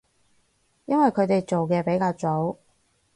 [0.85, 2.57] 因為佢哋做嘅比較早